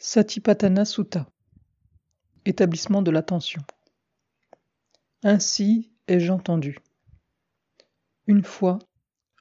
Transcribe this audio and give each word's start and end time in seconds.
Satipatthana 0.00 0.84
Sutta 0.84 1.28
Établissement 2.44 3.02
de 3.02 3.10
l'attention 3.10 3.62
Ainsi 5.24 5.90
ai-je 6.06 6.30
entendu. 6.30 6.78
Une 8.28 8.44
fois, 8.44 8.78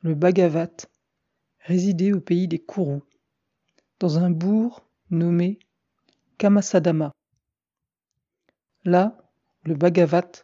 le 0.02 0.16
Bhagavat 0.16 0.88
résidait 1.59 2.12
au 2.12 2.20
pays 2.21 2.48
des 2.48 2.57
Kourous, 2.57 3.04
dans 4.00 4.18
un 4.18 4.32
bourg 4.32 4.84
nommé 5.12 5.59
Kamasadama. 6.39 7.12
Là, 8.84 9.16
le 9.62 9.76
Bhagavat 9.76 10.44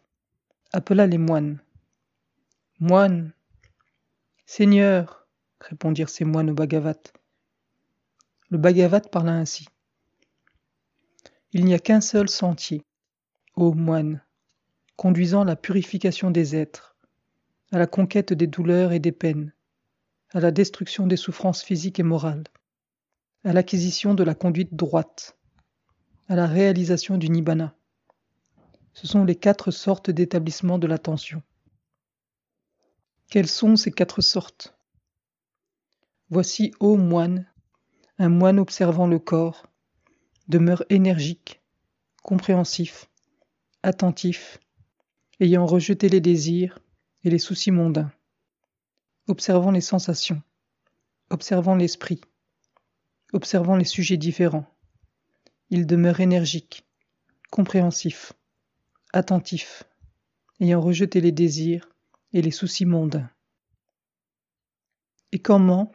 appela 0.73 1.07
les 1.07 1.17
moines. 1.17 1.59
Moines 2.79 3.33
Seigneur 4.45 5.27
répondirent 5.59 6.09
ces 6.09 6.23
moines 6.23 6.51
au 6.51 6.53
Bhagavat. 6.53 7.01
Le 8.49 8.59
Bhagavat 8.59 9.09
parla 9.09 9.31
ainsi. 9.31 9.65
Il 11.55 11.65
n'y 11.65 11.75
a 11.75 11.79
qu'un 11.79 12.01
seul 12.01 12.29
sentier, 12.29 12.83
ô 13.55 13.73
moine, 13.73 14.25
conduisant 14.95 15.41
à 15.41 15.45
la 15.45 15.55
purification 15.55 16.31
des 16.31 16.55
êtres, 16.55 16.97
à 17.71 17.77
la 17.77 17.85
conquête 17.85 18.33
des 18.33 18.47
douleurs 18.47 18.91
et 18.91 18.99
des 18.99 19.11
peines, 19.11 19.53
à 20.31 20.39
la 20.39 20.49
destruction 20.49 21.05
des 21.05 21.15
souffrances 21.15 21.61
physiques 21.61 21.99
et 21.99 22.03
morales, 22.03 22.45
à 23.43 23.53
l'acquisition 23.53 24.15
de 24.15 24.23
la 24.23 24.33
conduite 24.33 24.73
droite, 24.73 25.37
à 26.27 26.35
la 26.35 26.47
réalisation 26.47 27.19
du 27.19 27.29
nibbana. 27.29 27.75
Ce 28.93 29.05
sont 29.05 29.23
les 29.23 29.35
quatre 29.35 29.69
sortes 29.69 30.09
d'établissement 30.09 30.79
de 30.79 30.87
l'attention. 30.87 31.43
Quelles 33.29 33.47
sont 33.47 33.75
ces 33.75 33.91
quatre 33.91 34.21
sortes? 34.21 34.75
Voici, 36.31 36.73
ô 36.79 36.97
moine, 36.97 37.47
un 38.17 38.29
moine 38.29 38.57
observant 38.57 39.05
le 39.05 39.19
corps, 39.19 39.67
demeure 40.47 40.83
énergique, 40.89 41.61
compréhensif, 42.21 43.09
attentif, 43.81 44.59
ayant 45.39 45.65
rejeté 45.65 46.09
les 46.09 46.21
désirs 46.21 46.79
et 47.23 47.29
les 47.29 47.39
soucis 47.39 47.71
mondains, 47.71 48.11
observant 49.27 49.71
les 49.71 49.81
sensations, 49.81 50.41
observant 51.29 51.75
l'esprit, 51.75 52.21
observant 53.33 53.75
les 53.75 53.85
sujets 53.85 54.17
différents. 54.17 54.65
Il 55.69 55.87
demeure 55.87 56.19
énergique, 56.19 56.85
compréhensif, 57.49 58.33
attentif, 59.11 59.83
ayant 60.59 60.81
rejeté 60.81 61.21
les 61.21 61.31
désirs 61.31 61.89
et 62.33 62.41
les 62.41 62.51
soucis 62.51 62.85
mondains. 62.85 63.29
Et 65.31 65.39
comment, 65.39 65.91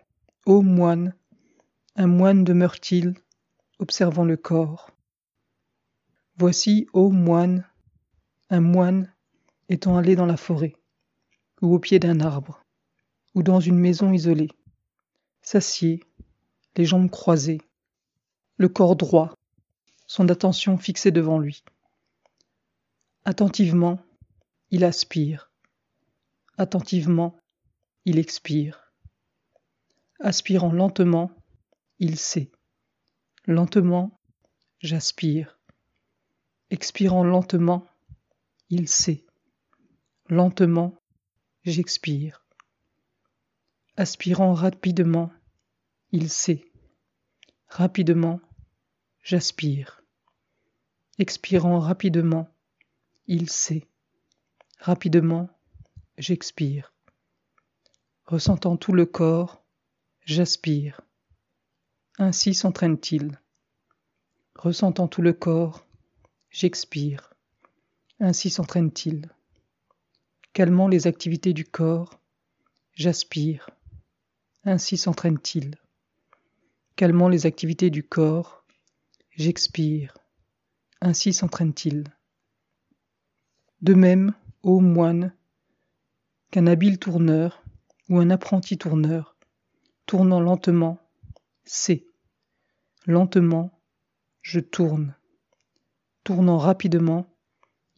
ô 0.46 0.62
moine, 0.62 1.14
un 1.94 2.06
moine 2.06 2.44
demeure-t-il 2.44 3.14
observant 3.78 4.24
le 4.24 4.36
corps. 4.36 4.90
Voici, 6.36 6.86
ô 6.92 7.10
moine, 7.10 7.66
un 8.50 8.60
moine 8.60 9.12
étant 9.68 9.96
allé 9.96 10.16
dans 10.16 10.26
la 10.26 10.36
forêt, 10.36 10.74
ou 11.62 11.74
au 11.74 11.78
pied 11.78 11.98
d'un 11.98 12.20
arbre, 12.20 12.64
ou 13.34 13.42
dans 13.42 13.60
une 13.60 13.78
maison 13.78 14.12
isolée, 14.12 14.50
s'assied, 15.42 16.02
les 16.76 16.84
jambes 16.84 17.10
croisées, 17.10 17.60
le 18.56 18.68
corps 18.68 18.96
droit, 18.96 19.34
son 20.06 20.28
attention 20.28 20.78
fixée 20.78 21.10
devant 21.10 21.38
lui. 21.38 21.64
Attentivement, 23.24 24.00
il 24.70 24.84
aspire. 24.84 25.50
Attentivement, 26.56 27.36
il 28.04 28.18
expire. 28.18 28.92
Aspirant 30.20 30.72
lentement, 30.72 31.30
il 31.98 32.18
sait. 32.18 32.50
Lentement, 33.50 34.20
j'aspire. 34.78 35.58
Expirant 36.68 37.24
lentement, 37.24 37.86
il 38.68 38.88
sait. 38.88 39.24
Lentement, 40.28 41.00
j'expire. 41.64 42.44
Aspirant 43.96 44.52
rapidement, 44.52 45.32
il 46.12 46.28
sait. 46.28 46.62
Rapidement, 47.68 48.42
j'aspire. 49.22 50.02
Expirant 51.18 51.78
rapidement, 51.78 52.50
il 53.28 53.48
sait. 53.48 53.88
Rapidement, 54.78 55.48
j'expire. 56.18 56.92
Ressentant 58.26 58.76
tout 58.76 58.92
le 58.92 59.06
corps, 59.06 59.64
j'aspire. 60.26 61.00
Ainsi 62.20 62.52
s'entraîne-t-il. 62.52 63.38
Ressentant 64.56 65.06
tout 65.06 65.22
le 65.22 65.32
corps, 65.32 65.86
j'expire. 66.50 67.32
Ainsi 68.18 68.50
s'entraîne-t-il. 68.50 69.30
Calmant 70.52 70.88
les 70.88 71.06
activités 71.06 71.52
du 71.52 71.64
corps, 71.64 72.18
j'aspire. 72.92 73.70
Ainsi 74.64 74.96
s'entraîne-t-il. 74.96 75.76
Calmant 76.96 77.28
les 77.28 77.46
activités 77.46 77.88
du 77.88 78.02
corps, 78.02 78.64
j'expire. 79.30 80.18
Ainsi 81.00 81.32
s'entraîne-t-il. 81.32 82.02
De 83.80 83.94
même, 83.94 84.34
ô 84.64 84.80
moine, 84.80 85.32
qu'un 86.50 86.66
habile 86.66 86.98
tourneur 86.98 87.62
ou 88.08 88.18
un 88.18 88.30
apprenti 88.30 88.76
tourneur, 88.76 89.36
tournant 90.06 90.40
lentement, 90.40 90.98
sait 91.64 92.07
Lentement, 93.08 93.70
je 94.42 94.60
tourne. 94.60 95.16
Tournant 96.24 96.58
rapidement, 96.58 97.26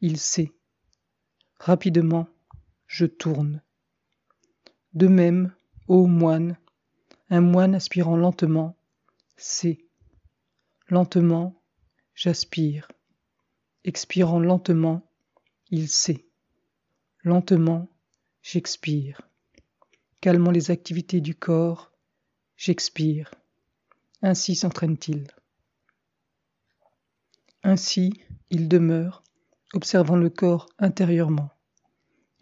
il 0.00 0.21
sait. 0.21 0.53
Rapidement, 1.59 2.28
je 2.87 3.06
tourne. 3.06 3.60
De 4.94 5.09
même, 5.09 5.53
ô 5.88 6.06
moine, 6.06 6.56
un 7.28 7.41
moine 7.41 7.75
aspirant 7.75 8.16
lentement, 8.16 8.76
sait. 9.37 9.84
Lentement, 10.88 11.60
j'aspire. 12.15 12.87
Expirant 13.82 14.38
lentement, 14.38 15.03
il 15.71 15.88
sait. 15.88 16.25
Lentement, 17.25 17.88
j'expire. 18.42 19.22
Calmant 20.21 20.53
les 20.53 20.71
activités 20.71 21.21
du 21.21 21.34
corps, 21.34 21.91
j'expire. 22.56 23.32
Ainsi 24.23 24.55
s'entraîne-t-il. 24.55 25.29
Ainsi, 27.63 28.13
il 28.51 28.69
demeure, 28.69 29.23
observant 29.73 30.17
le 30.17 30.29
corps 30.29 30.67
intérieurement. 30.79 31.51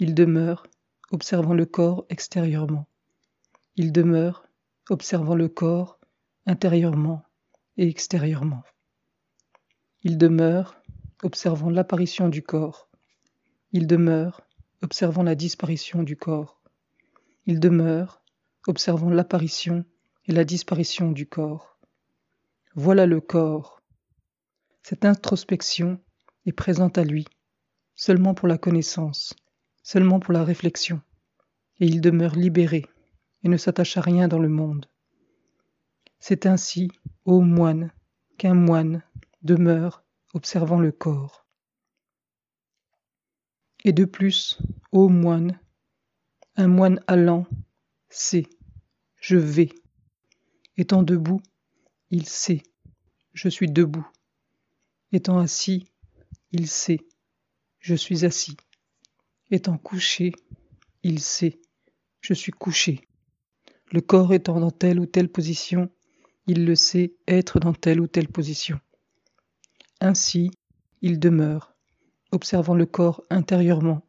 Il 0.01 0.15
demeure, 0.15 0.65
observant 1.13 1.55
le 1.55 1.67
corps 1.67 2.05
extérieurement. 2.09 2.89
Il 3.77 3.93
demeure, 3.93 4.45
observant 4.91 5.37
le 5.37 5.49
corps 5.49 6.01
intérieurement 6.47 7.23
et 7.77 7.89
extérieurement. 7.89 8.65
Il 10.03 10.19
demeure, 10.19 10.83
observant 11.23 11.71
l'apparition 11.71 12.29
du 12.29 12.43
corps. 12.43 12.89
Il 13.73 13.87
demeure, 13.87 14.41
observant 14.83 15.23
la 15.23 15.37
disparition 15.37 16.03
du 16.03 16.17
corps. 16.17 16.61
Il 17.47 17.61
demeure, 17.61 18.21
observant 18.67 19.11
l'apparition 19.11 19.85
et 20.29 20.33
la 20.33 20.45
disparition 20.45 21.11
du 21.11 21.27
corps. 21.27 21.79
Voilà 22.75 23.07
le 23.07 23.21
corps. 23.21 23.81
Cette 24.83 25.05
introspection 25.05 26.01
est 26.47 26.53
présente 26.53 26.99
à 26.99 27.05
lui, 27.05 27.27
seulement 27.97 28.35
pour 28.35 28.47
la 28.47 28.59
connaissance, 28.59 29.35
seulement 29.83 30.21
pour 30.21 30.33
la 30.35 30.45
réflexion, 30.45 31.01
et 31.81 31.87
il 31.87 32.01
demeure 32.01 32.37
libéré 32.37 32.85
et 33.43 33.49
ne 33.49 33.57
s'attache 33.57 33.97
à 33.97 34.03
rien 34.03 34.29
dans 34.29 34.39
le 34.39 34.49
monde. 34.49 34.87
C'est 36.21 36.47
ainsi, 36.47 36.91
ô 37.25 37.41
moine, 37.41 37.93
qu'un 38.37 38.55
moine 38.55 39.03
demeure 39.43 40.05
observant 40.35 40.81
le 40.81 40.93
corps. 40.93 41.47
Et 43.85 43.93
de 43.93 44.05
plus, 44.05 44.59
ô 44.93 45.09
moine, 45.09 45.59
un 46.57 46.69
moine 46.69 47.01
allant 47.07 47.47
sait, 48.11 48.47
je 49.21 49.37
vais. 49.37 49.71
Étant 50.79 51.03
debout, 51.03 51.43
il 52.09 52.25
sait, 52.25 52.63
je 53.35 53.49
suis 53.49 53.69
debout. 53.69 54.07
Étant 55.11 55.41
assis, 55.41 55.89
il 56.53 56.69
sait, 56.69 57.01
je 57.81 57.97
suis 57.97 58.25
assis. 58.25 58.57
Étant 59.51 59.77
couché, 59.77 60.31
il 61.03 61.19
sait, 61.19 61.61
je 62.21 62.33
suis 62.33 62.53
couché. 62.53 63.09
Le 63.91 64.01
corps 64.01 64.33
étant 64.33 64.61
dans 64.61 64.71
telle 64.71 65.01
ou 65.01 65.07
telle 65.07 65.29
position, 65.29 65.91
il 66.47 66.65
le 66.65 66.77
sait 66.77 67.17
être 67.27 67.59
dans 67.59 67.75
telle 67.75 68.01
ou 68.01 68.07
telle 68.07 68.29
position. 68.29 68.79
Ainsi, 70.01 70.53
il 71.03 71.19
demeure, 71.19 71.75
observant 72.31 72.77
le 72.77 72.87
corps 72.87 73.25
intérieurement. 73.31 74.07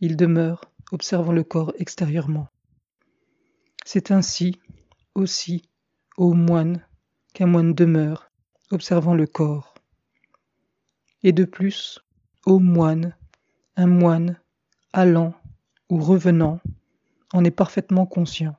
Il 0.00 0.16
demeure, 0.16 0.72
observant 0.92 1.32
le 1.32 1.44
corps 1.44 1.74
extérieurement. 1.78 2.48
C'est 3.84 4.10
ainsi, 4.12 4.58
aussi, 5.14 5.69
ô 6.20 6.34
moine, 6.34 6.84
qu'un 7.32 7.46
moine 7.46 7.72
demeure, 7.72 8.30
observant 8.70 9.14
le 9.14 9.26
corps. 9.26 9.72
Et 11.22 11.32
de 11.32 11.46
plus, 11.46 11.98
ô 12.44 12.58
moine, 12.58 13.16
un 13.76 13.86
moine, 13.86 14.38
allant 14.92 15.32
ou 15.88 15.98
revenant, 15.98 16.60
en 17.32 17.42
est 17.42 17.50
parfaitement 17.50 18.04
conscient. 18.04 18.54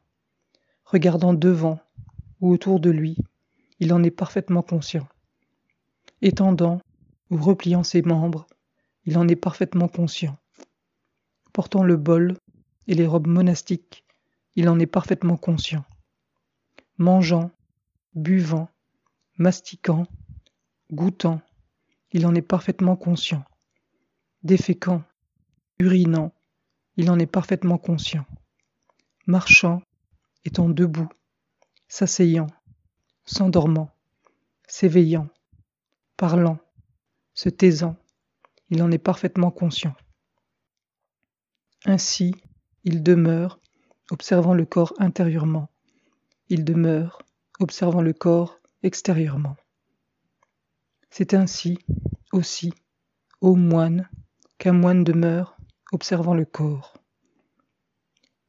Regardant 0.85 1.35
devant 1.35 1.79
ou 2.39 2.51
autour 2.51 2.79
de 2.79 2.89
lui, 2.89 3.15
il 3.79 3.93
en 3.93 4.01
est 4.03 4.09
parfaitement 4.09 4.63
conscient. 4.63 5.07
Étendant 6.23 6.81
ou 7.29 7.37
repliant 7.37 7.83
ses 7.83 8.01
membres, 8.01 8.47
il 9.05 9.19
en 9.19 9.27
est 9.27 9.35
parfaitement 9.35 9.87
conscient. 9.87 10.35
Portant 11.53 11.83
le 11.83 11.95
bol 11.95 12.37
et 12.87 12.95
les 12.95 13.05
robes 13.05 13.27
monastiques, 13.27 14.03
il 14.55 14.67
en 14.67 14.79
est 14.79 14.87
parfaitement 14.87 15.37
conscient. 15.37 15.85
Mangeant, 17.01 17.49
buvant, 18.13 18.69
mastiquant, 19.39 20.05
goûtant, 20.91 21.41
il 22.11 22.27
en 22.27 22.35
est 22.35 22.43
parfaitement 22.43 22.95
conscient. 22.95 23.43
Déféquant, 24.43 25.01
urinant, 25.79 26.31
il 26.97 27.09
en 27.09 27.17
est 27.17 27.25
parfaitement 27.25 27.79
conscient. 27.79 28.23
Marchant, 29.25 29.81
étant 30.45 30.69
debout, 30.69 31.09
s'asseyant, 31.87 32.45
s'endormant, 33.25 33.89
s'éveillant, 34.67 35.27
parlant, 36.17 36.59
se 37.33 37.49
taisant, 37.49 37.95
il 38.69 38.83
en 38.83 38.91
est 38.91 38.99
parfaitement 38.99 39.49
conscient. 39.49 39.95
Ainsi, 41.85 42.35
il 42.83 43.01
demeure, 43.01 43.59
observant 44.11 44.53
le 44.53 44.67
corps 44.67 44.93
intérieurement. 44.99 45.70
Il 46.53 46.65
demeure, 46.65 47.21
observant 47.61 48.01
le 48.01 48.11
corps 48.11 48.59
extérieurement. 48.83 49.55
C'est 51.09 51.33
ainsi, 51.33 51.79
aussi, 52.33 52.73
ô 53.39 53.55
moine, 53.55 54.09
qu'un 54.57 54.73
moine 54.73 55.05
demeure, 55.05 55.55
observant 55.93 56.33
le 56.33 56.43
corps. 56.43 56.97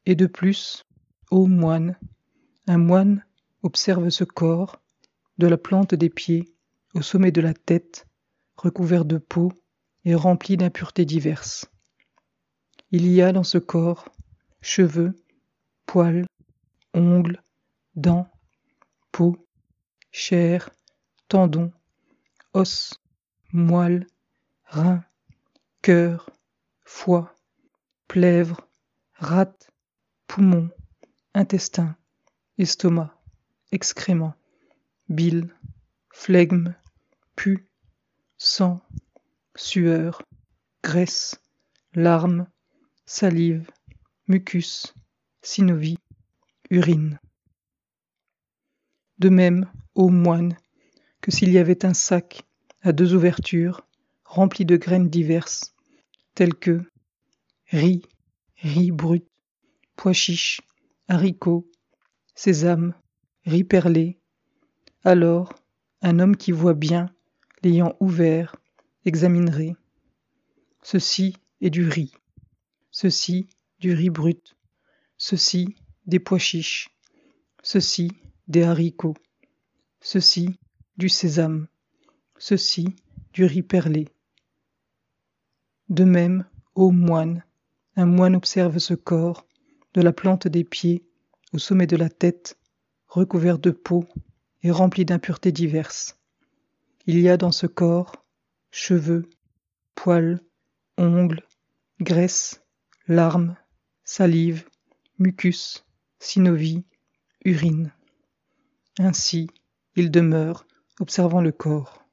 Et 0.05 0.15
de 0.15 0.25
plus, 0.25 0.83
ô 1.31 1.47
moine, 1.47 1.97
un 2.67 2.77
moine 2.77 3.25
observe 3.61 4.09
ce 4.09 4.25
corps, 4.25 4.81
de 5.37 5.47
la 5.47 5.57
plante 5.57 5.95
des 5.95 6.09
pieds 6.09 6.53
au 6.95 7.01
sommet 7.01 7.31
de 7.31 7.39
la 7.39 7.53
tête, 7.53 8.05
recouvert 8.57 9.05
de 9.05 9.17
peau 9.17 9.53
et 10.03 10.13
rempli 10.13 10.57
d'impuretés 10.57 11.05
diverses. 11.05 11.71
Il 12.91 13.07
y 13.07 13.21
a 13.21 13.31
dans 13.31 13.43
ce 13.43 13.59
corps 13.59 14.09
cheveux, 14.59 15.15
poils, 15.85 16.25
ongles, 16.93 17.41
dents, 17.95 18.27
peau, 19.11 19.37
chair, 20.11 20.69
tendons, 21.27 21.71
os, 22.53 22.93
moelle, 23.51 24.07
reins, 24.65 25.03
cœur, 25.81 26.29
foie, 26.85 27.33
plèvre, 28.07 28.67
rate, 29.15 29.69
poumon, 30.27 30.69
intestin, 31.33 31.95
estomac, 32.57 33.13
excréments, 33.71 34.35
bile, 35.09 35.49
flegme, 36.11 36.75
pu, 37.35 37.67
sang, 38.37 38.81
sueur, 39.55 40.21
graisse, 40.83 41.35
larmes, 41.93 42.47
salive, 43.05 43.69
mucus, 44.27 44.93
synovie, 45.41 45.97
urine. 46.69 47.19
De 49.23 49.29
même, 49.29 49.71
ô 49.95 50.09
moine, 50.09 50.57
que 51.21 51.31
s'il 51.31 51.49
y 51.49 51.57
avait 51.57 51.85
un 51.85 51.93
sac 51.93 52.43
à 52.81 52.91
deux 52.91 53.15
ouvertures, 53.15 53.87
rempli 54.25 54.65
de 54.65 54.75
graines 54.75 55.09
diverses, 55.09 55.73
telles 56.35 56.55
que 56.55 56.81
riz, 57.67 58.01
riz 58.57 58.91
brut, 58.91 59.25
pois 59.95 60.11
chiches, 60.11 60.59
haricots, 61.07 61.65
sésame, 62.35 62.95
riz 63.45 63.63
perlé, 63.63 64.19
alors 65.05 65.53
un 66.01 66.19
homme 66.19 66.35
qui 66.35 66.51
voit 66.51 66.73
bien, 66.73 67.09
l'ayant 67.63 67.95
ouvert, 68.01 68.57
examinerait. 69.05 69.77
Ceci 70.81 71.37
est 71.61 71.69
du 71.69 71.87
riz, 71.87 72.11
ceci 72.91 73.47
du 73.79 73.93
riz 73.93 74.09
brut, 74.09 74.57
ceci 75.15 75.77
des 76.07 76.19
pois 76.19 76.39
chiches, 76.39 76.89
ceci 77.61 78.11
des 78.47 78.63
haricots, 78.63 79.15
ceci 80.01 80.59
du 80.97 81.09
sésame, 81.09 81.67
ceci 82.37 82.95
du 83.33 83.45
riz 83.45 83.63
perlé. 83.63 84.07
De 85.89 86.03
même, 86.03 86.45
ô 86.75 86.91
moine, 86.91 87.43
un 87.95 88.05
moine 88.05 88.35
observe 88.35 88.79
ce 88.79 88.93
corps, 88.93 89.45
de 89.93 90.01
la 90.01 90.13
plante 90.13 90.47
des 90.47 90.63
pieds 90.63 91.03
au 91.53 91.59
sommet 91.59 91.87
de 91.87 91.97
la 91.97 92.09
tête, 92.09 92.57
recouvert 93.07 93.59
de 93.59 93.71
peau 93.71 94.05
et 94.63 94.71
rempli 94.71 95.05
d'impuretés 95.05 95.51
diverses. 95.51 96.17
Il 97.05 97.19
y 97.19 97.29
a 97.29 97.37
dans 97.37 97.51
ce 97.51 97.67
corps 97.67 98.23
cheveux, 98.71 99.29
poils, 99.93 100.41
ongles, 100.97 101.43
graisse, 102.01 102.63
larmes, 103.07 103.55
salive, 104.03 104.67
mucus, 105.19 105.85
synovie, 106.19 106.83
urine. 107.45 107.91
Ainsi, 108.99 109.49
il 109.95 110.11
demeure, 110.11 110.67
observant 110.99 111.41
le 111.41 111.51
corps. 111.51 112.05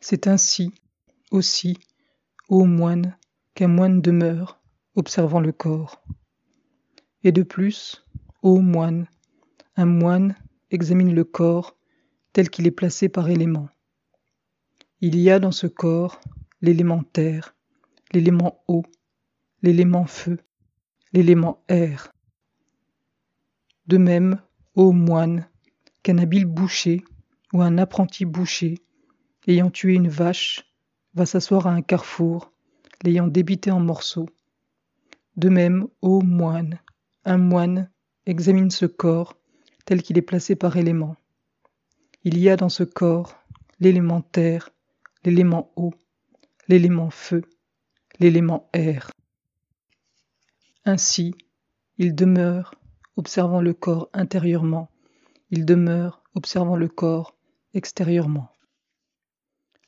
C'est 0.00 0.26
ainsi, 0.26 0.72
aussi, 1.30 1.78
ô 2.48 2.64
moine, 2.64 3.18
qu'un 3.54 3.68
moine 3.68 4.00
demeure, 4.00 4.58
observant 4.94 5.40
le 5.40 5.52
corps. 5.52 6.02
Et 7.24 7.32
de 7.32 7.42
plus, 7.42 8.06
ô 8.40 8.60
moine, 8.60 9.06
un 9.76 9.84
moine 9.84 10.34
examine 10.70 11.14
le 11.14 11.24
corps 11.24 11.76
tel 12.32 12.48
qu'il 12.48 12.66
est 12.66 12.70
placé 12.70 13.10
par 13.10 13.28
éléments. 13.28 13.68
Il 15.02 15.18
y 15.18 15.30
a 15.30 15.38
dans 15.38 15.52
ce 15.52 15.66
corps 15.66 16.22
l'élément 16.62 17.02
terre, 17.02 17.54
l'élément 18.12 18.64
eau, 18.66 18.82
l'élément 19.60 20.06
feu, 20.06 20.38
l'élément 21.12 21.62
air. 21.68 22.12
De 23.86 23.98
même, 23.98 24.40
ô 24.76 24.92
moine, 24.92 25.48
qu'un 26.02 26.18
habile 26.18 26.44
boucher 26.44 27.02
ou 27.52 27.62
un 27.62 27.78
apprenti 27.78 28.26
boucher, 28.26 28.78
ayant 29.48 29.70
tué 29.70 29.94
une 29.94 30.08
vache, 30.08 30.64
va 31.14 31.24
s'asseoir 31.24 31.66
à 31.66 31.70
un 31.70 31.80
carrefour, 31.80 32.52
l'ayant 33.02 33.26
débité 33.26 33.70
en 33.70 33.80
morceaux. 33.80 34.28
De 35.36 35.48
même, 35.48 35.88
ô 36.02 36.20
moine, 36.20 36.78
un 37.24 37.38
moine 37.38 37.90
examine 38.26 38.70
ce 38.70 38.84
corps 38.86 39.36
tel 39.86 40.02
qu'il 40.02 40.18
est 40.18 40.22
placé 40.22 40.56
par 40.56 40.76
éléments. 40.76 41.16
Il 42.24 42.38
y 42.38 42.50
a 42.50 42.56
dans 42.56 42.68
ce 42.68 42.82
corps 42.82 43.34
l'élément 43.80 44.20
terre, 44.20 44.70
l'élément 45.24 45.72
eau, 45.76 45.94
l'élément 46.68 47.10
feu, 47.10 47.42
l'élément 48.18 48.68
air. 48.74 49.10
Ainsi, 50.84 51.34
il 51.98 52.14
demeure 52.14 52.74
observant 53.16 53.60
le 53.60 53.74
corps 53.74 54.08
intérieurement, 54.12 54.90
il 55.50 55.64
demeure 55.64 56.22
observant 56.34 56.76
le 56.76 56.88
corps 56.88 57.34
extérieurement. 57.74 58.50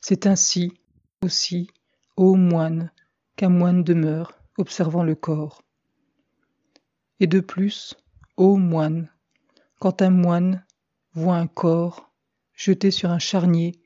C'est 0.01 0.27
ainsi 0.27 0.73
aussi, 1.23 1.69
ô 2.17 2.35
moine, 2.35 2.93
qu'un 3.37 3.49
moine 3.49 3.83
demeure 3.83 4.33
observant 4.57 5.03
le 5.03 5.15
corps. 5.15 5.63
Et 7.21 7.27
de 7.27 7.41
plus, 7.41 7.97
ô 8.37 8.57
moine, 8.57 9.11
quand 9.81 10.03
un 10.03 10.11
moine 10.11 10.65
voit 11.13 11.37
un 11.37 11.47
corps 11.47 12.11
jeté 12.55 12.91
sur 12.91 13.11
un 13.11 13.19
charnier, 13.19 13.81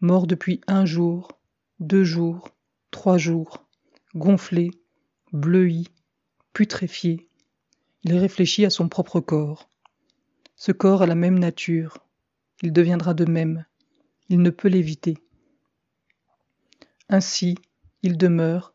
mort 0.00 0.26
depuis 0.26 0.60
un 0.66 0.84
jour, 0.84 1.28
deux 1.80 2.04
jours, 2.04 2.48
trois 2.90 3.18
jours, 3.18 3.64
gonflé, 4.14 4.70
bleui, 5.32 5.88
putréfié, 6.52 7.28
il 8.04 8.16
réfléchit 8.16 8.64
à 8.64 8.70
son 8.70 8.88
propre 8.88 9.20
corps. 9.20 9.68
Ce 10.56 10.72
corps 10.72 11.02
a 11.02 11.06
la 11.06 11.14
même 11.14 11.38
nature, 11.38 11.98
il 12.62 12.72
deviendra 12.72 13.14
de 13.14 13.24
même, 13.24 13.64
il 14.28 14.40
ne 14.40 14.50
peut 14.50 14.68
l'éviter. 14.68 15.18
Ainsi, 17.08 17.56
il 18.02 18.16
demeure, 18.16 18.74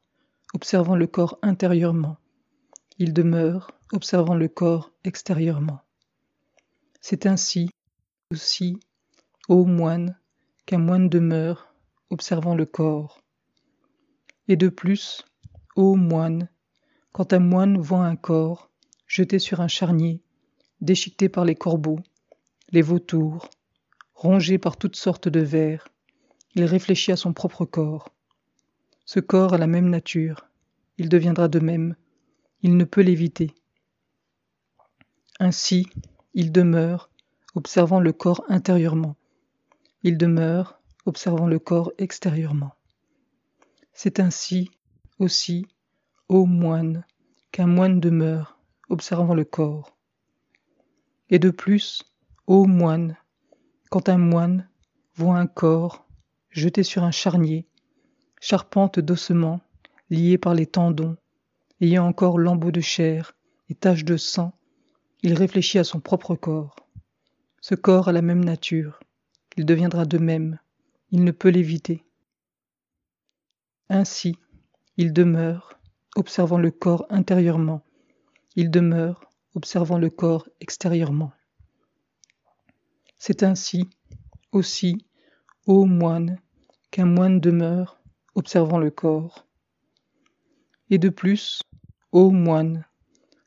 observant 0.54 0.96
le 0.96 1.08
corps 1.08 1.40
intérieurement, 1.42 2.18
il 3.00 3.14
demeure, 3.14 3.72
observant 3.92 4.36
le 4.36 4.48
corps 4.48 4.92
extérieurement. 5.04 5.82
C'est 7.02 7.26
ainsi 7.26 7.70
aussi, 8.32 8.80
ô 9.48 9.66
moine, 9.66 10.18
qu'un 10.66 10.80
moine 10.80 11.10
demeure, 11.10 11.74
observant 12.10 12.56
le 12.56 12.66
corps. 12.66 13.22
Et 14.48 14.56
de 14.56 14.70
plus, 14.70 15.26
ô 15.76 15.96
moine, 15.96 16.50
quand 17.12 17.34
un 17.34 17.40
moine 17.40 17.78
voit 17.78 18.06
un 18.06 18.16
corps 18.16 18.70
jeté 19.08 19.40
sur 19.40 19.62
un 19.62 19.68
charnier, 19.68 20.22
déchiqueté 20.82 21.30
par 21.30 21.46
les 21.46 21.56
corbeaux, 21.56 22.00
les 22.70 22.82
vautours, 22.82 23.50
rongé 24.14 24.58
par 24.58 24.78
toutes 24.78 24.96
sortes 24.96 25.30
de 25.30 25.40
vers. 25.40 25.88
Il 26.56 26.66
réfléchit 26.66 27.12
à 27.12 27.18
son 27.18 27.34
propre 27.34 27.66
corps. 27.66 28.10
Ce 29.06 29.20
corps 29.20 29.54
a 29.54 29.58
la 29.58 29.68
même 29.68 29.90
nature. 29.90 30.46
Il 30.98 31.08
deviendra 31.10 31.48
de 31.48 31.60
même. 31.60 31.96
Il 32.62 32.76
ne 32.76 32.84
peut 32.84 33.02
l'éviter. 33.02 33.54
Ainsi, 35.40 35.88
il 36.34 36.52
demeure, 36.52 37.10
observant 37.56 38.00
le 38.00 38.12
corps 38.12 38.44
intérieurement. 38.50 39.16
Il 40.04 40.18
demeure, 40.18 40.82
observant 41.06 41.48
le 41.48 41.60
corps 41.60 41.92
extérieurement. 41.98 42.74
C'est 43.94 44.20
ainsi, 44.20 44.72
aussi, 45.20 45.68
ô 46.28 46.46
moine, 46.46 47.06
qu'un 47.52 47.68
moine 47.68 48.00
demeure, 48.00 48.57
observant 48.89 49.34
le 49.34 49.46
corps. 49.46 49.98
Et 51.29 51.39
de 51.39 51.50
plus, 51.50 52.03
ô 52.46 52.65
moine, 52.65 53.17
quand 53.89 54.10
un 54.10 54.17
moine 54.17 54.70
voit 55.15 55.38
un 55.38 55.48
corps 55.48 56.08
jeté 56.50 56.84
sur 56.84 57.03
un 57.03 57.12
charnier, 57.12 57.67
charpente 58.39 59.00
d'ossements, 59.00 59.62
lié 60.10 60.38
par 60.38 60.53
les 60.53 60.65
tendons, 60.65 61.17
ayant 61.82 62.08
encore 62.08 62.38
lambeaux 62.38 62.72
de 62.72 62.82
chair 62.82 63.36
et 63.70 63.75
taches 63.75 64.06
de 64.06 64.17
sang, 64.17 64.53
il 65.22 65.34
réfléchit 65.34 65.79
à 65.79 65.84
son 65.84 66.00
propre 66.00 66.36
corps. 66.36 66.75
Ce 67.62 67.75
corps 67.75 68.08
a 68.08 68.12
la 68.12 68.22
même 68.22 68.44
nature, 68.44 69.00
il 69.58 69.65
deviendra 69.65 70.06
de 70.06 70.17
même, 70.17 70.60
il 71.12 71.24
ne 71.24 71.32
peut 71.32 71.50
l'éviter. 71.50 72.06
Ainsi, 73.89 74.38
il 74.98 75.13
demeure, 75.13 75.79
observant 76.15 76.58
le 76.58 76.72
corps 76.72 77.06
intérieurement, 77.10 77.84
il 78.58 78.72
demeure, 78.72 79.30
observant 79.54 80.00
le 80.00 80.10
corps 80.10 80.50
extérieurement. 80.62 81.32
C'est 83.20 83.44
ainsi, 83.44 83.88
aussi, 84.52 85.06
ô 85.68 85.86
moine, 85.86 86.40
qu'un 86.90 87.06
moine 87.06 87.40
demeure, 87.40 88.02
observant 88.34 88.80
le 88.80 88.90
corps. 88.90 89.46
Et 90.90 90.98
de 90.98 91.10
plus, 91.10 91.62
ô 92.12 92.32
moine, 92.32 92.84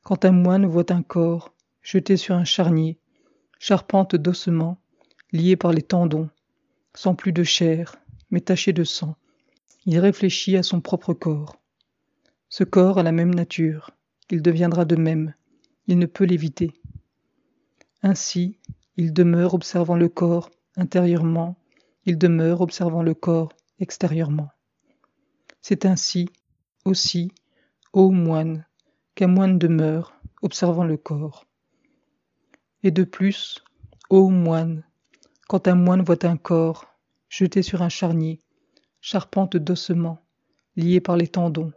quand 0.04 0.24
un 0.24 0.30
moine 0.30 0.64
voit 0.64 0.92
un 0.92 1.02
corps 1.02 1.56
jeté 1.82 2.16
sur 2.16 2.36
un 2.36 2.44
charnier, 2.44 3.00
charpente 3.58 4.14
d'ossements, 4.14 4.80
lié 5.32 5.56
par 5.56 5.72
les 5.72 5.82
tendons, 5.82 6.30
sans 6.94 7.16
plus 7.16 7.32
de 7.32 7.42
chair, 7.42 7.96
mais 8.30 8.40
taché 8.40 8.72
de 8.72 8.84
sang, 8.84 9.16
il 9.86 9.98
réfléchit 9.98 10.56
à 10.56 10.62
son 10.62 10.80
propre 10.80 11.14
corps. 11.14 11.56
Ce 12.48 12.62
corps 12.62 12.98
a 12.98 13.02
la 13.02 13.10
même 13.12 13.34
nature, 13.34 13.90
il 14.30 14.42
deviendra 14.42 14.84
de 14.84 14.96
même, 14.96 15.34
il 15.86 15.98
ne 15.98 16.06
peut 16.06 16.24
l'éviter. 16.24 16.72
Ainsi, 18.02 18.58
il 18.96 19.12
demeure 19.12 19.54
observant 19.54 19.96
le 19.96 20.08
corps 20.08 20.50
intérieurement, 20.76 21.56
il 22.04 22.16
demeure 22.18 22.60
observant 22.60 23.02
le 23.02 23.14
corps 23.14 23.52
extérieurement. 23.78 24.50
C'est 25.60 25.84
ainsi, 25.84 26.28
aussi, 26.84 27.32
ô 27.92 28.10
moine, 28.10 28.66
qu'un 29.14 29.26
moine 29.26 29.58
demeure 29.58 30.14
observant 30.42 30.84
le 30.84 30.96
corps. 30.96 31.44
Et 32.82 32.90
de 32.90 33.04
plus, 33.04 33.62
ô 34.08 34.30
moine, 34.30 34.84
quand 35.48 35.68
un 35.68 35.74
moine 35.74 36.02
voit 36.02 36.24
un 36.24 36.36
corps 36.36 36.86
jeté 37.28 37.62
sur 37.62 37.82
un 37.82 37.88
charnier, 37.88 38.40
charpente 39.00 39.56
d'ossements, 39.56 40.20
lié 40.76 41.00
par 41.00 41.16
les 41.16 41.28
tendons, 41.28 41.72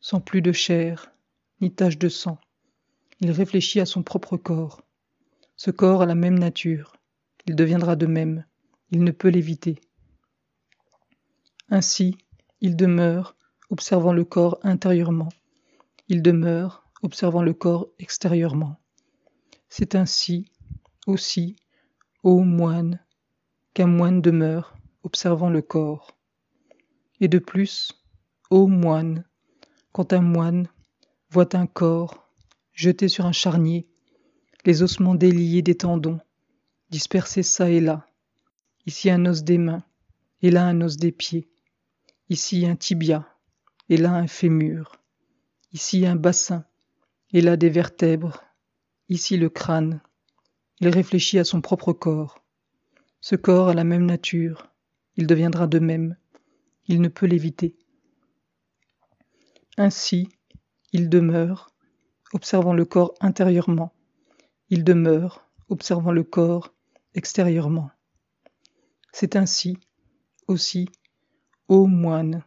sans 0.00 0.20
plus 0.20 0.42
de 0.42 0.52
chair, 0.52 1.12
ni 1.60 1.72
tache 1.72 1.98
de 1.98 2.08
sang. 2.08 2.38
Il 3.20 3.30
réfléchit 3.30 3.80
à 3.80 3.86
son 3.86 4.02
propre 4.02 4.36
corps. 4.36 4.82
Ce 5.56 5.70
corps 5.70 6.02
a 6.02 6.06
la 6.06 6.14
même 6.14 6.38
nature. 6.38 6.96
Il 7.46 7.56
deviendra 7.56 7.96
de 7.96 8.06
même. 8.06 8.44
Il 8.90 9.02
ne 9.02 9.10
peut 9.10 9.28
l'éviter. 9.28 9.80
Ainsi, 11.68 12.16
il 12.60 12.76
demeure, 12.76 13.36
observant 13.70 14.12
le 14.12 14.24
corps 14.24 14.58
intérieurement. 14.62 15.28
Il 16.08 16.22
demeure, 16.22 16.84
observant 17.02 17.42
le 17.42 17.52
corps 17.54 17.88
extérieurement. 17.98 18.76
C'est 19.68 19.94
ainsi, 19.94 20.50
aussi, 21.06 21.56
ô 22.22 22.40
moine, 22.40 23.04
qu'un 23.74 23.86
moine 23.86 24.22
demeure, 24.22 24.76
observant 25.02 25.50
le 25.50 25.62
corps. 25.62 26.16
Et 27.20 27.28
de 27.28 27.38
plus, 27.38 27.92
ô 28.50 28.66
moine, 28.66 29.24
quand 29.92 30.12
un 30.12 30.22
moine 30.22 30.68
voit 31.30 31.56
un 31.56 31.66
corps 31.66 32.28
jeté 32.72 33.08
sur 33.08 33.26
un 33.26 33.32
charnier, 33.32 33.88
les 34.64 34.82
ossements 34.82 35.14
déliés 35.14 35.62
des 35.62 35.76
tendons, 35.76 36.20
dispersés 36.90 37.42
çà 37.42 37.70
et 37.70 37.80
là, 37.80 38.06
ici 38.86 39.10
un 39.10 39.26
os 39.26 39.42
des 39.42 39.58
mains, 39.58 39.84
et 40.42 40.50
là 40.50 40.64
un 40.64 40.80
os 40.80 40.96
des 40.96 41.12
pieds, 41.12 41.48
ici 42.28 42.66
un 42.66 42.76
tibia, 42.76 43.28
et 43.88 43.96
là 43.96 44.12
un 44.12 44.26
fémur, 44.26 44.92
ici 45.72 46.06
un 46.06 46.16
bassin, 46.16 46.64
et 47.32 47.40
là 47.40 47.56
des 47.56 47.70
vertèbres, 47.70 48.42
ici 49.08 49.36
le 49.36 49.48
crâne. 49.48 50.00
Il 50.80 50.88
réfléchit 50.88 51.38
à 51.38 51.44
son 51.44 51.60
propre 51.60 51.92
corps. 51.92 52.44
Ce 53.20 53.34
corps 53.34 53.68
a 53.68 53.74
la 53.74 53.84
même 53.84 54.06
nature, 54.06 54.70
il 55.16 55.26
deviendra 55.26 55.66
de 55.66 55.80
même 55.80 56.16
il 56.88 57.00
ne 57.02 57.08
peut 57.08 57.26
l'éviter. 57.26 57.76
Ainsi, 59.76 60.28
il 60.92 61.08
demeure, 61.08 61.70
observant 62.32 62.72
le 62.72 62.84
corps 62.84 63.14
intérieurement, 63.20 63.92
il 64.70 64.84
demeure, 64.84 65.46
observant 65.68 66.12
le 66.12 66.24
corps 66.24 66.74
extérieurement. 67.14 67.90
C'est 69.12 69.36
ainsi, 69.36 69.78
aussi, 70.46 70.88
ô 71.68 71.86
moine, 71.86 72.44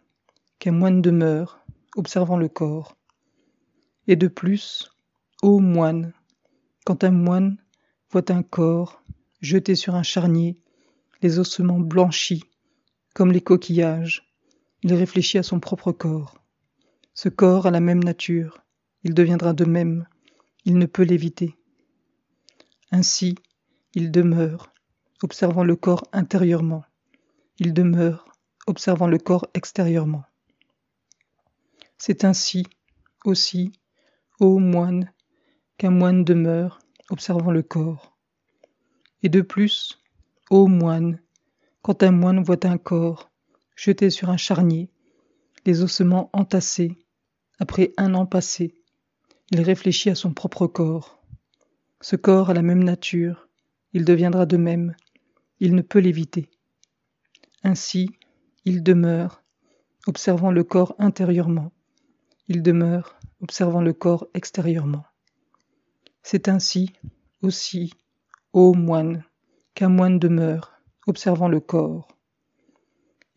qu'un 0.60 0.72
moine 0.72 1.02
demeure, 1.02 1.64
observant 1.96 2.38
le 2.38 2.48
corps. 2.48 2.96
Et 4.08 4.16
de 4.16 4.28
plus, 4.28 4.92
ô 5.42 5.60
moine, 5.60 6.14
quand 6.86 7.04
un 7.04 7.12
moine 7.12 7.58
voit 8.10 8.32
un 8.32 8.44
corps 8.44 9.04
jeté 9.42 9.76
sur 9.76 9.96
un 9.96 10.04
charnier, 10.04 10.60
les 11.22 11.40
ossements 11.40 11.80
blanchis, 11.80 12.44
comme 13.14 13.32
les 13.32 13.42
coquillages, 13.42 14.32
il 14.84 14.94
réfléchit 14.94 15.38
à 15.38 15.44
son 15.44 15.60
propre 15.60 15.92
corps. 15.92 16.41
Ce 17.24 17.30
corps 17.30 17.68
a 17.68 17.70
la 17.70 17.82
même 17.82 18.04
nature, 18.04 18.64
il 19.04 19.14
deviendra 19.14 19.54
de 19.54 19.64
même, 19.64 20.08
il 20.66 20.80
ne 20.80 20.88
peut 20.88 21.04
l'éviter. 21.04 21.56
Ainsi, 22.90 23.36
il 23.94 24.10
demeure, 24.10 24.74
observant 25.22 25.64
le 25.64 25.76
corps 25.76 26.08
intérieurement, 26.14 26.84
il 27.60 27.76
demeure, 27.76 28.26
observant 28.66 29.06
le 29.06 29.20
corps 29.20 29.46
extérieurement. 29.54 30.24
C'est 32.00 32.26
ainsi, 32.26 32.66
aussi, 33.24 33.72
ô 34.40 34.58
moine, 34.58 35.14
qu'un 35.78 35.92
moine 35.92 36.24
demeure, 36.24 36.80
observant 37.12 37.52
le 37.52 37.62
corps. 37.62 38.18
Et 39.22 39.30
de 39.30 39.42
plus, 39.42 40.02
ô 40.50 40.66
moine, 40.66 41.22
quand 41.84 42.02
un 42.02 42.10
moine 42.10 42.42
voit 42.42 42.66
un 42.66 42.80
corps, 42.80 43.30
jeté 43.76 44.10
sur 44.10 44.32
un 44.32 44.38
charnier, 44.38 44.90
les 45.68 45.84
ossements 45.84 46.32
entassés, 46.34 46.98
après 47.62 47.94
un 47.98 48.16
an 48.16 48.26
passé. 48.26 48.74
Il 49.52 49.62
réfléchit 49.62 50.10
à 50.10 50.16
son 50.16 50.34
propre 50.34 50.66
corps. 50.66 51.22
Ce 52.02 52.16
corps 52.16 52.50
a 52.50 52.56
la 52.56 52.64
même 52.64 52.84
nature, 52.84 53.48
il 53.94 54.04
deviendra 54.04 54.48
de 54.48 54.58
même, 54.58 54.96
il 55.60 55.76
ne 55.76 55.84
peut 55.84 56.00
l'éviter. 56.00 56.50
Ainsi, 57.64 58.10
il 58.66 58.82
demeure, 58.82 59.44
observant 60.08 60.50
le 60.50 60.64
corps 60.64 60.96
intérieurement, 60.98 61.72
il 62.48 62.64
demeure, 62.64 63.20
observant 63.42 63.82
le 63.82 63.94
corps 63.94 64.26
extérieurement. 64.34 65.06
C'est 66.24 66.50
ainsi, 66.50 66.94
aussi, 67.44 67.94
ô 68.54 68.74
moine, 68.74 69.24
qu'un 69.76 69.90
moine 69.90 70.18
demeure, 70.18 70.74
observant 71.06 71.48
le 71.48 71.60
corps. 71.60 72.08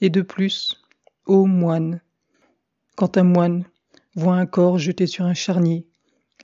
Et 0.00 0.08
de 0.08 0.22
plus, 0.22 0.82
ô 1.26 1.44
moine, 1.44 2.00
quand 2.96 3.18
un 3.18 3.24
moine 3.24 3.66
voit 4.14 4.36
un 4.36 4.46
corps 4.46 4.78
jeté 4.78 5.06
sur 5.06 5.24
un 5.24 5.34
charnier, 5.34 5.86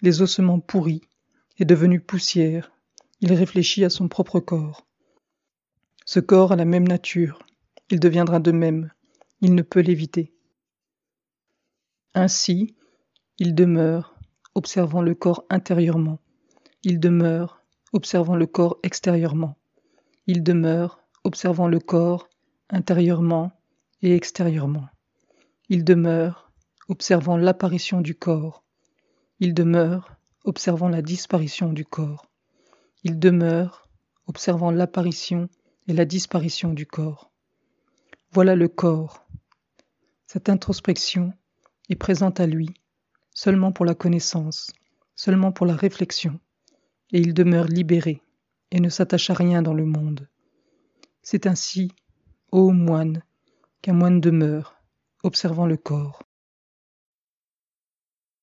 les 0.03 0.23
ossements 0.23 0.61
pourris 0.61 1.03
et 1.59 1.65
devenus 1.65 2.03
poussière, 2.07 2.73
il 3.21 3.33
réfléchit 3.33 3.85
à 3.85 3.91
son 3.91 4.09
propre 4.09 4.41
corps. 4.41 4.87
Ce 6.05 6.21
corps 6.21 6.53
a 6.53 6.57
la 6.57 6.65
même 6.65 6.89
nature, 6.89 7.39
il 7.91 8.00
deviendra 8.00 8.41
de 8.41 8.53
même, 8.53 8.91
il 9.41 9.55
ne 9.55 9.62
peut 9.62 9.81
l'éviter. 9.81 10.33
Ainsi, 12.15 12.75
il 13.39 13.55
demeure, 13.55 14.17
observant 14.55 15.03
le 15.03 15.15
corps 15.15 15.45
intérieurement, 15.50 16.19
il 16.83 16.99
demeure, 16.99 17.62
observant 17.93 18.37
le 18.37 18.47
corps 18.47 18.79
extérieurement, 18.83 19.57
il 20.27 20.43
demeure, 20.43 21.03
observant 21.25 21.69
le 21.69 21.79
corps 21.79 22.29
intérieurement 22.71 23.53
et 24.03 24.15
extérieurement. 24.15 24.89
Il 25.69 25.85
demeure, 25.85 26.50
observant 26.90 27.37
l'apparition 27.37 28.00
du 28.00 28.16
corps. 28.16 28.64
Il 29.38 29.54
demeure, 29.54 30.16
observant 30.42 30.88
la 30.88 31.02
disparition 31.02 31.73
du 31.73 31.85
corps. 31.85 32.26
Il 33.04 33.20
demeure, 33.20 33.88
observant 34.26 34.73
l'apparition 34.73 35.49
et 35.87 35.92
la 35.92 36.04
disparition 36.04 36.75
du 36.75 36.87
corps. 36.87 37.30
Voilà 38.32 38.56
le 38.56 38.66
corps. 38.66 39.25
Cette 40.26 40.49
introspection 40.49 41.32
est 41.88 41.94
présente 41.94 42.40
à 42.40 42.47
lui 42.47 42.75
seulement 43.32 43.70
pour 43.70 43.85
la 43.85 43.94
connaissance, 43.94 44.73
seulement 45.14 45.52
pour 45.52 45.66
la 45.66 45.76
réflexion, 45.76 46.40
et 47.12 47.20
il 47.20 47.35
demeure 47.35 47.66
libéré 47.66 48.20
et 48.73 48.80
ne 48.80 48.88
s'attache 48.88 49.30
à 49.30 49.35
rien 49.35 49.62
dans 49.62 49.75
le 49.75 49.85
monde. 49.85 50.28
C'est 51.23 51.47
ainsi, 51.47 51.92
ô 52.50 52.73
moine, 52.73 53.23
qu'un 53.80 53.92
moine 53.92 54.20
demeure, 54.20 54.75
observant 55.23 55.66
le 55.66 55.76
corps. 55.76 56.25